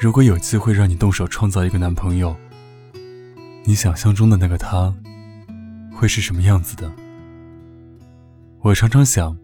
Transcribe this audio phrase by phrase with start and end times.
[0.00, 2.34] 如果有机会让你动手创造一个男朋友，
[3.64, 4.90] 你想象中的那个他，
[5.92, 6.90] 会是什么样子的？
[8.62, 9.36] 我常常想，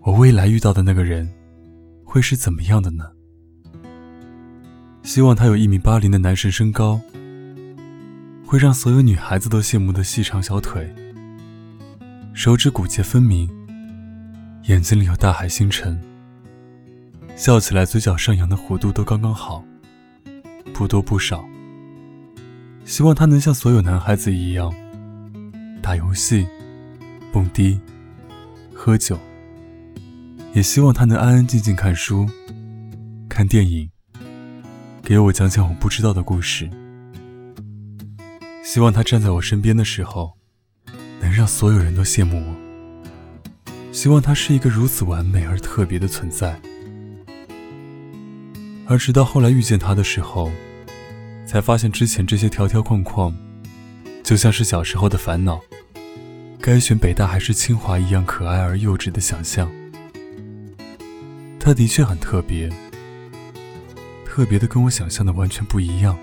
[0.00, 1.30] 我未来遇到的那个人，
[2.02, 3.04] 会是怎么样的呢？
[5.02, 6.98] 希望他有一米八零的男神身高，
[8.46, 10.90] 会让所有女孩子都羡慕的细长小腿，
[12.32, 13.46] 手指骨节分明，
[14.62, 16.00] 眼睛里有大海星辰，
[17.36, 19.62] 笑起来嘴角上扬的弧度都刚刚好，
[20.72, 21.44] 不多不少。
[22.84, 24.72] 希望他能像所有男孩子一样，
[25.82, 26.46] 打游戏、
[27.32, 27.80] 蹦迪、
[28.74, 29.18] 喝酒，
[30.52, 32.28] 也希望他能安安静静看书、
[33.28, 33.90] 看电影。
[35.02, 36.70] 给我讲讲我不知道的故事。
[38.62, 40.32] 希望他站在我身边的时候，
[41.20, 42.54] 能让所有人都羡慕我。
[43.92, 46.60] 希望他是一个如此完美而特别的存在。
[48.86, 50.50] 而直到后来遇见他的时候，
[51.46, 53.34] 才发现之前这些条条框框，
[54.22, 55.60] 就像是小时候的烦恼，
[56.60, 59.70] 该选北大还是清华一样可爱而幼稚的想象。
[61.58, 62.70] 他的确很特别。
[64.26, 66.18] 特别的，跟我想象的完全不一样。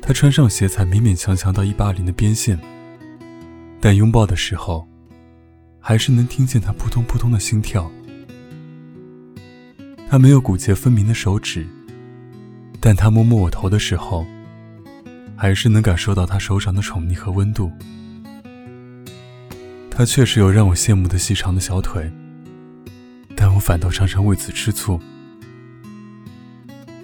[0.00, 2.58] 他穿上鞋才勉勉强强到一八零的边线，
[3.78, 4.88] 但拥抱的时候，
[5.78, 7.92] 还是能听见他扑通扑通的心跳。
[10.10, 11.64] 他没有骨节分明的手指，
[12.80, 14.26] 但他摸摸我头的时候，
[15.36, 17.70] 还是能感受到他手掌的宠溺和温度。
[19.88, 22.10] 他确实有让我羡慕的细长的小腿，
[23.36, 24.98] 但我反倒常常为此吃醋。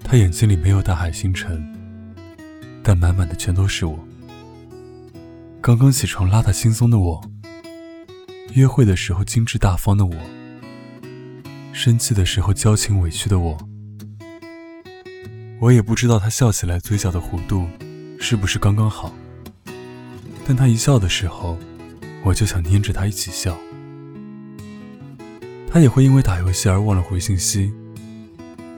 [0.02, 1.64] 他眼睛里没有大海星辰，
[2.82, 3.96] 但满满的全都是我。
[5.60, 7.30] 刚刚起床邋遢轻松的我，
[8.54, 10.16] 约会的时候精致大方的我，
[11.78, 13.54] 生气的时候矫情委屈的我。
[15.60, 17.66] 我也不知道他笑起来嘴角的弧度
[18.18, 19.14] 是不是刚刚好，
[20.46, 21.58] 但他一笑的时候，
[22.24, 23.54] 我就想黏着他一起笑。
[25.70, 27.70] 他也会因为打游戏而忘了回信息。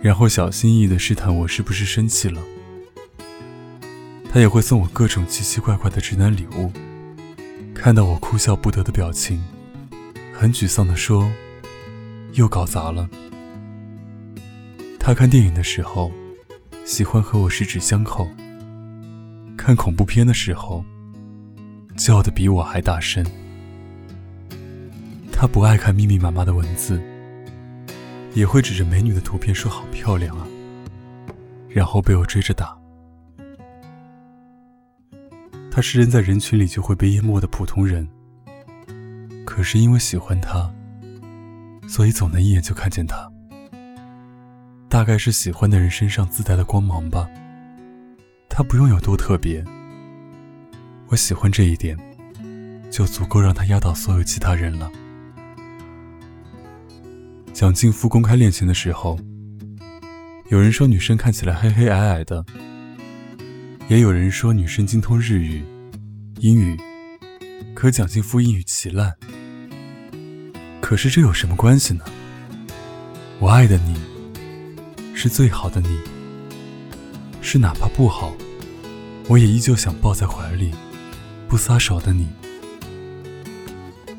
[0.02, 2.42] 然后小心翼翼地试探我是不是生气了。
[4.32, 6.72] 他也会送我各种奇奇怪怪的直男礼物。
[7.72, 9.40] 看到我哭笑不得的表情，
[10.34, 11.30] 很沮丧地说
[12.38, 13.08] ：“又搞砸了。”
[14.98, 16.10] 他看电影的时候，
[16.84, 18.26] 喜欢和我十指相扣。
[19.56, 20.84] 看恐怖片的时候，
[21.96, 23.24] 叫的比我还大声。
[25.30, 27.02] 他不爱看密密麻麻的文字。
[28.34, 30.46] 也会指着美女的图片说好漂亮啊，
[31.68, 32.78] 然后被我追着打。
[35.70, 38.06] 他是人在人群里就会被淹没的普通人，
[39.44, 40.70] 可是因为喜欢他，
[41.88, 43.28] 所以总能一眼就看见他。
[44.88, 47.28] 大概是喜欢的人身上自带的光芒吧。
[48.48, 49.64] 他不用有多特别，
[51.08, 51.96] 我喜欢这一点，
[52.90, 54.90] 就足够让他压倒所有其他人了。
[57.52, 59.18] 蒋劲夫公开恋情的时候，
[60.48, 62.44] 有人说女生看起来黑黑矮矮的，
[63.88, 65.64] 也有人说女生精通日语、
[66.40, 66.76] 英语，
[67.74, 69.12] 可蒋劲夫英语奇烂。
[70.88, 72.02] 可是这有什么关系呢？
[73.40, 73.94] 我爱的你，
[75.12, 75.98] 是最好的你，
[77.42, 78.32] 是哪怕不好，
[79.26, 80.72] 我也依旧想抱在怀里，
[81.46, 82.26] 不撒手的你。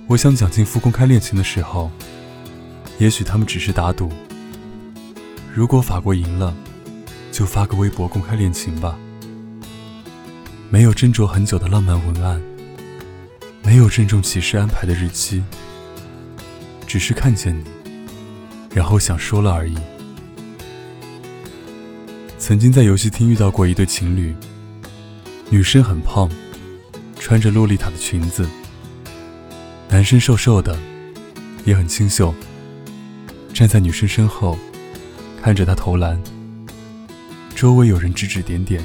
[0.06, 1.90] 我想蒋劲夫公开恋情的时候。
[3.00, 4.12] 也许他们只是打赌，
[5.52, 6.56] 如果法国赢了，
[7.32, 8.96] 就发个微博公开恋情吧。
[10.70, 12.40] 没有斟酌很久的浪漫文案，
[13.64, 15.44] 没有郑重其事安排的日期，
[16.90, 17.64] 只是看见你，
[18.74, 19.78] 然后想说了而已。
[22.40, 24.36] 曾经在游戏厅遇到过一对情侣，
[25.52, 26.28] 女生很胖，
[27.20, 28.50] 穿着洛丽塔的裙子，
[29.88, 30.76] 男生瘦瘦的，
[31.64, 32.34] 也很清秀。
[33.54, 34.58] 站在女生身后，
[35.44, 36.20] 看着她投篮。
[37.54, 38.84] 周围有人指指点点，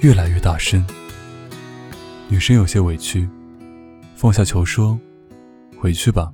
[0.00, 0.84] 越来越大声。
[2.28, 3.26] 女生有些委屈，
[4.14, 4.98] 放下球说
[5.80, 6.30] ：“回去吧，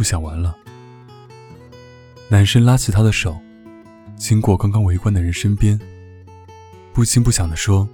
[0.00, 0.56] 不想玩了。”
[2.30, 3.38] 男生拉起她的手，
[4.16, 5.78] 经过刚刚围观的人身边，
[6.94, 7.86] 不轻不响地说：“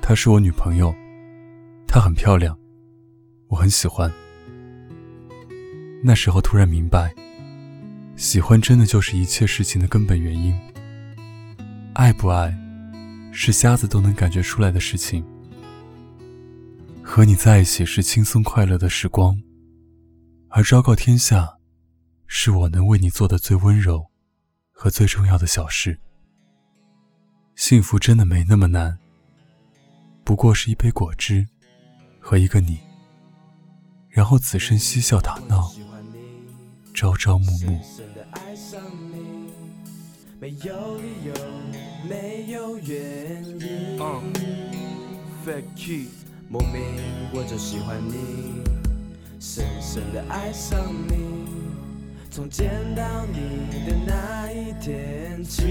[0.00, 0.94] 她是我女朋友，
[1.84, 2.56] 她很漂亮，
[3.48, 4.08] 我很喜欢。”
[6.04, 7.12] 那时候突然明白。
[8.14, 10.56] 喜欢真的就是一切事情的根本原因。
[11.94, 12.56] 爱不爱，
[13.32, 15.24] 是瞎子都能感觉出来的事情。
[17.02, 19.36] 和你在一起是轻松快乐的时光，
[20.52, 21.58] 而昭告天下，
[22.26, 24.10] 是我能为你做的最温柔
[24.72, 26.00] 和最重要的小事。
[27.54, 28.98] 幸福真的没那么难，
[30.24, 31.46] 不过是一杯果汁
[32.18, 32.80] 和一个你，
[34.08, 35.70] 然后此生嬉笑打闹，
[36.94, 37.80] 朝朝暮暮。
[40.40, 41.34] 没有理由，
[42.08, 43.96] 没有原因。
[46.48, 46.82] 莫名
[47.32, 48.64] 我就喜欢你，
[49.40, 51.48] 深深的爱上你，
[52.30, 55.62] 从见到你的那一天起。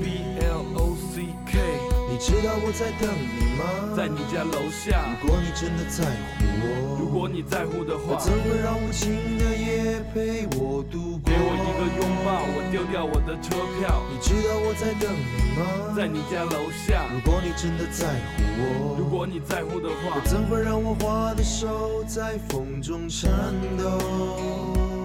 [0.00, 1.89] B L O C K。
[2.20, 3.96] 知道我在等你吗？
[3.96, 5.16] 在你家楼下。
[5.22, 11.24] 如果你真的在乎我，如果你在乎的话，怎会让无情的夜陪我度过？
[11.24, 14.04] 给我一个拥抱，我丢掉我的车票。
[14.12, 15.96] 你知道我在等你吗？
[15.96, 17.08] 在你家楼下。
[17.08, 18.04] 如果你真的在
[18.36, 23.30] 乎我，如果你在乎的话，怎会让我花的手在风中颤
[23.78, 24.99] 抖？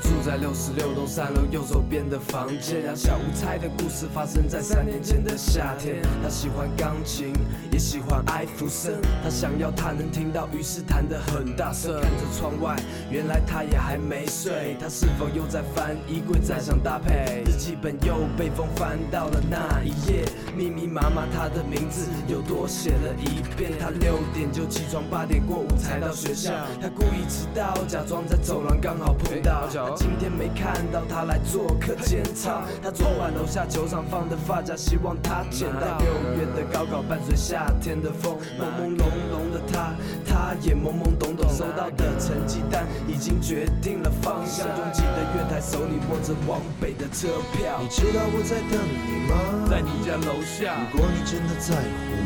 [0.00, 2.82] 住在六十六栋三楼右手边的房间。
[2.82, 6.02] 两小无猜的故事发生在三年前的夏天。
[6.22, 7.32] 他喜欢钢琴，
[7.70, 8.94] 也喜欢艾弗森。
[9.22, 12.00] 他想要他能听到，于是弹得很大声。
[12.00, 12.76] 看着窗外，
[13.10, 14.76] 原来他也还没睡。
[14.80, 17.42] 他是否又在翻衣柜，在想搭配？
[17.46, 20.24] 日记本又被风翻到了那一页，
[20.56, 23.72] 密密麻麻他的名字又多写了一遍。
[23.78, 26.52] 他六点就起床，八点过五才到学校。
[26.80, 29.68] 他故意迟到，假装在走廊刚好碰到。
[29.90, 32.62] 他今天没看到他来做客检查。
[32.80, 35.98] 他昨晚楼下球场放的发夹，希望他捡到。
[35.98, 36.06] 六
[36.38, 39.92] 月的高考伴随夏天的风，朦朦胧胧的他，
[40.24, 41.50] 他也懵懵懂懂。
[41.50, 44.68] 收到的成绩单已经决定了方向。
[44.68, 47.80] 拥挤的月台，手里握着往北的车票。
[47.82, 49.66] 你知道我在等你吗？
[49.68, 50.86] 在你家楼下。
[50.92, 51.82] 如果你真的在乎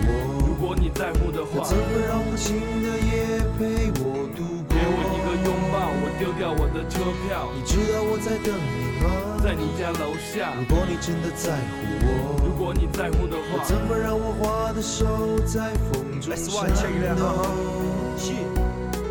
[0.07, 0.13] 我，
[0.47, 4.54] 如果你在乎的话，怎会让无情的夜陪我度
[6.19, 7.51] 丢掉我的车票。
[7.55, 9.07] 你知道我在等你吗？
[9.43, 10.55] 在你家楼下。
[10.59, 11.75] 如果你真的在乎
[12.07, 16.35] 我，如果你在乎的话，怎么让我花的手在风中
[16.75, 17.23] 颤抖？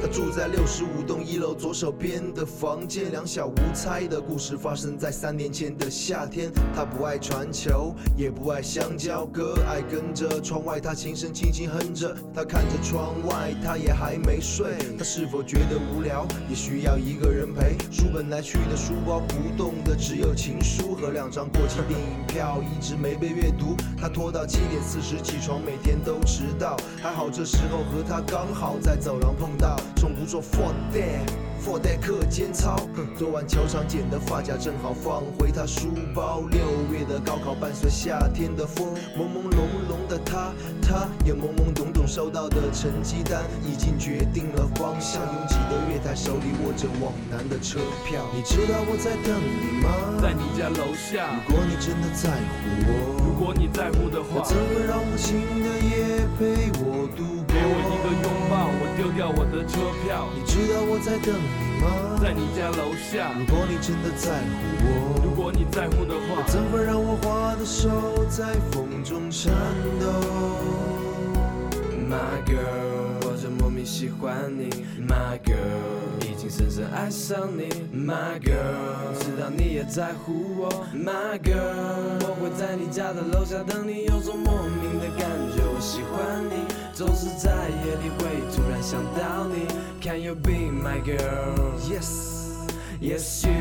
[0.03, 3.09] 他住在六十五栋一楼左手边的房间。
[3.09, 6.51] 两小无猜的故事发生在三年前的夏天。
[6.75, 12.13] 他不爱传球，也不爱香蕉哥，爱跟着窗外他轻声轻轻哼着。
[12.35, 14.75] 他看着窗外，他也还没睡。
[14.97, 17.77] 他是否觉得无聊，也需要一个人陪？
[17.89, 23.77] 书本来去的书包不动的只有情书和两张过期电影票，一直没被阅读。
[23.97, 26.75] 他拖到七点四十起床，每天都迟到。
[27.01, 29.77] 还好这时候和他刚好在走廊碰到。
[30.03, 30.41] 从不做
[31.63, 32.75] for 课间操。
[33.18, 36.42] 昨晚球场剪的发夹正好放回他书包。
[36.51, 36.60] 六
[36.92, 40.51] 月的高考伴随夏天的风，朦朦胧胧的他，
[40.81, 45.21] 他也懵懵懂懂收到的成绩单已经决定了方向。
[45.24, 48.25] 拥挤的月台，手里握着往南的车票。
[48.36, 50.19] 你知道我在等你吗？
[50.21, 51.39] 在你家楼下。
[51.48, 52.92] 如果你真的在乎我，
[53.24, 57.54] 如果你在乎的话，怎么让无情的夜陪我度过？
[57.54, 60.27] 给我一个拥抱，我丢掉我的车票。
[60.36, 61.33] 你知道我在等？
[62.21, 63.31] 在你家楼下。
[63.38, 67.89] 如果你真的在乎我，如果你在乎的话，怎会让我花的手
[68.29, 69.51] 在风中颤
[70.00, 70.05] 抖
[72.09, 74.85] ？My girl，我这莫名喜欢你。
[75.05, 77.67] My girl，已经深深爱上你。
[77.91, 80.72] My girl，知道你也在乎我。
[80.95, 86.63] My girl，我会在你家的楼下等你，有种莫名的感觉，我喜欢你。
[86.93, 87.51] 总是在
[87.83, 89.66] 夜里会突然想到你
[90.02, 91.56] ，Can you be my girl?
[91.88, 92.60] Yes,
[93.00, 93.54] yes you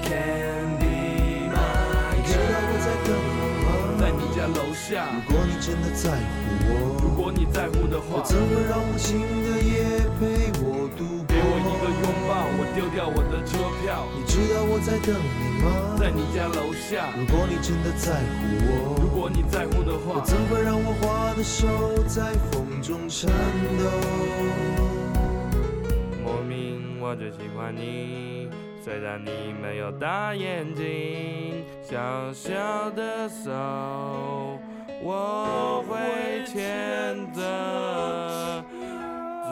[0.00, 2.14] can be my girl.
[2.14, 3.68] 你知道我在等你吗？
[3.98, 5.10] 在你家楼下。
[5.10, 6.70] 如果你真的在乎我，
[7.02, 11.34] 如果你在乎的话，怎会让无情的夜陪我度过？
[11.34, 14.06] 给我一个拥抱，我丢掉我的车票。
[14.14, 15.98] 你知道我在等你吗？
[15.98, 17.10] 在你家楼下。
[17.18, 21.66] 如果你真的在乎我，如果你在乎的话，怎会让我花的手
[22.06, 22.69] 在风？
[22.80, 23.30] 中颤
[23.78, 23.84] 抖，
[26.24, 28.48] 莫名我就喜欢你，
[28.82, 33.50] 虽然你没有大眼睛，小小的手
[35.02, 38.64] 我会牵着
[39.44, 39.50] 走。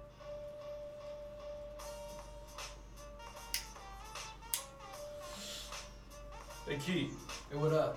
[6.69, 7.11] 哎，Key，
[7.53, 7.95] 哎，我的，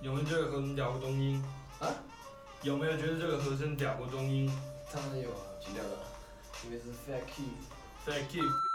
[0.00, 1.42] 有没有觉得和声屌过中音？
[1.80, 1.88] 啊？
[2.62, 4.50] 有没有觉得这个和声屌过中音？
[4.92, 5.98] 当然有啊，几屌的，
[6.64, 7.50] 因为是 Fat Key。
[8.06, 8.65] Fat Key。